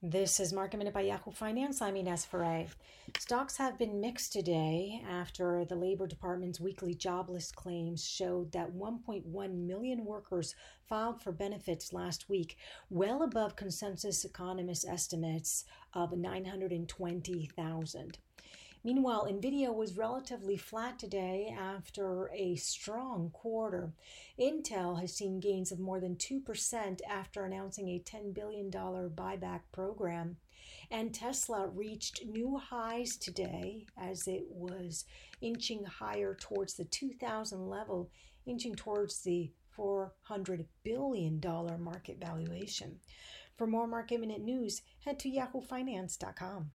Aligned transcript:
This 0.00 0.38
is 0.38 0.52
Market 0.52 0.76
Minute 0.76 0.94
by 0.94 1.00
Yahoo 1.00 1.32
Finance. 1.32 1.82
I'm 1.82 1.96
Ines 1.96 2.24
Ferre. 2.24 2.66
Stocks 3.18 3.56
have 3.56 3.76
been 3.76 4.00
mixed 4.00 4.32
today 4.32 5.02
after 5.10 5.64
the 5.64 5.74
Labor 5.74 6.06
Department's 6.06 6.60
weekly 6.60 6.94
jobless 6.94 7.50
claims 7.50 8.08
showed 8.08 8.52
that 8.52 8.72
1.1 8.72 9.66
million 9.66 10.04
workers 10.04 10.54
filed 10.88 11.20
for 11.20 11.32
benefits 11.32 11.92
last 11.92 12.28
week, 12.28 12.56
well 12.90 13.24
above 13.24 13.56
consensus 13.56 14.24
economists' 14.24 14.86
estimates 14.86 15.64
of 15.94 16.16
920,000. 16.16 18.18
Meanwhile, 18.84 19.26
Nvidia 19.30 19.74
was 19.74 19.96
relatively 19.96 20.56
flat 20.56 20.98
today 20.98 21.54
after 21.58 22.30
a 22.32 22.56
strong 22.56 23.30
quarter. 23.30 23.92
Intel 24.38 25.00
has 25.00 25.14
seen 25.14 25.40
gains 25.40 25.72
of 25.72 25.80
more 25.80 26.00
than 26.00 26.16
2% 26.16 27.00
after 27.08 27.44
announcing 27.44 27.88
a 27.88 28.00
$10 28.00 28.34
billion 28.34 28.70
buyback 28.70 29.60
program. 29.72 30.36
And 30.90 31.14
Tesla 31.14 31.68
reached 31.68 32.24
new 32.26 32.56
highs 32.56 33.16
today 33.16 33.86
as 33.96 34.26
it 34.26 34.44
was 34.48 35.04
inching 35.40 35.84
higher 35.84 36.34
towards 36.34 36.74
the 36.74 36.84
2000 36.84 37.68
level, 37.68 38.10
inching 38.46 38.74
towards 38.74 39.22
the 39.22 39.52
$400 39.76 40.66
billion 40.82 41.40
market 41.80 42.18
valuation. 42.20 43.00
For 43.56 43.66
more 43.66 43.86
market 43.86 44.20
minute 44.20 44.42
news, 44.42 44.82
head 45.04 45.18
to 45.20 45.30
yahoofinance.com. 45.30 46.70